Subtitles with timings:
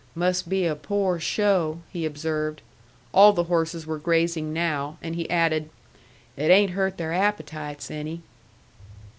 [0.15, 2.63] "Must be a poor show," he observed.
[3.13, 5.69] All the horses were grazing now, and he added,
[6.35, 8.23] "It ain't hurt their appetites any."